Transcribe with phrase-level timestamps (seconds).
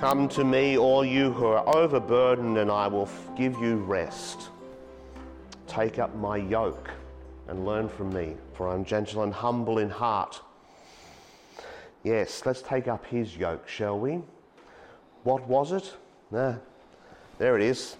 [0.00, 3.06] Come to me, all you who are overburdened, and I will
[3.36, 4.48] give you rest.
[5.66, 6.90] Take up my yoke
[7.48, 10.40] and learn from me, for I'm gentle and humble in heart.
[12.02, 14.22] Yes, let's take up his yoke, shall we?
[15.24, 15.92] What was it?
[16.30, 16.58] There
[17.38, 17.98] it is,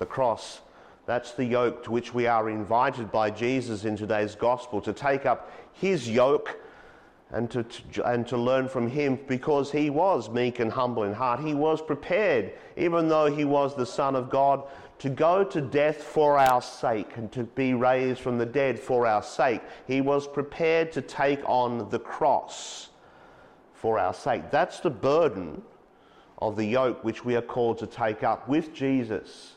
[0.00, 0.60] the cross.
[1.06, 5.24] That's the yoke to which we are invited by Jesus in today's gospel to take
[5.24, 6.58] up his yoke
[7.30, 7.64] and to,
[8.04, 11.40] and to learn from him because he was meek and humble in heart.
[11.40, 14.64] He was prepared, even though he was the Son of God,
[15.00, 19.06] to go to death for our sake and to be raised from the dead for
[19.06, 19.60] our sake.
[19.86, 22.88] He was prepared to take on the cross
[23.74, 24.50] for our sake.
[24.50, 25.62] That's the burden
[26.38, 29.54] of the yoke which we are called to take up with Jesus.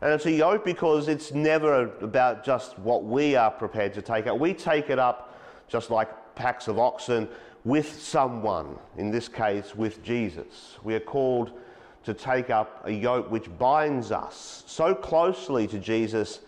[0.00, 4.26] And it's a yoke because it's never about just what we are prepared to take
[4.26, 4.38] up.
[4.38, 7.28] We take it up just like packs of oxen
[7.64, 10.76] with someone, in this case with Jesus.
[10.82, 11.52] We are called
[12.04, 16.40] to take up a yoke which binds us so closely to Jesus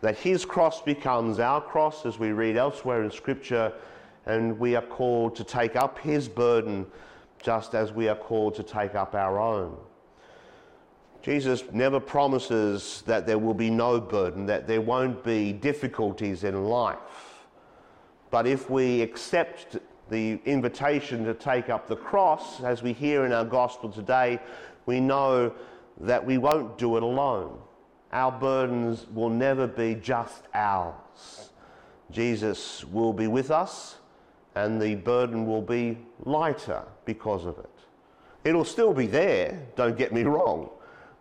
[0.00, 3.72] that his cross becomes our cross, as we read elsewhere in Scripture,
[4.26, 6.86] and we are called to take up his burden
[7.42, 9.76] just as we are called to take up our own.
[11.22, 16.64] Jesus never promises that there will be no burden, that there won't be difficulties in
[16.64, 17.29] life.
[18.30, 19.78] But if we accept
[20.08, 24.40] the invitation to take up the cross, as we hear in our gospel today,
[24.86, 25.52] we know
[26.00, 27.58] that we won't do it alone.
[28.12, 31.50] Our burdens will never be just ours.
[32.10, 33.96] Jesus will be with us,
[34.54, 37.70] and the burden will be lighter because of it.
[38.42, 40.70] It'll still be there, don't get me wrong,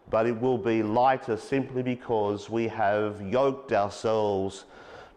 [0.09, 4.65] but it will be lighter simply because we have yoked ourselves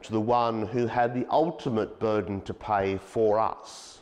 [0.02, 4.00] to the one who had the ultimate burden to pay for us.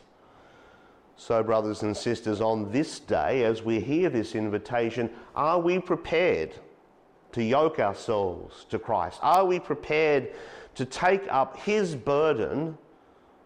[1.15, 6.55] So, brothers and sisters, on this day, as we hear this invitation, are we prepared
[7.33, 9.19] to yoke ourselves to Christ?
[9.21, 10.31] Are we prepared
[10.75, 12.77] to take up His burden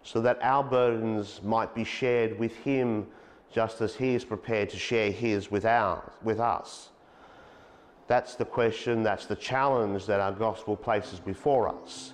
[0.03, 3.07] so that our burdens might be shared with Him
[3.51, 6.91] just as He is prepared to share His with, ours, with us?
[8.07, 12.13] That's the question, that's the challenge that our gospel places before us.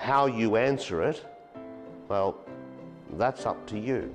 [0.00, 1.22] How you answer it,
[2.08, 2.38] well,
[3.18, 4.14] that's up to you.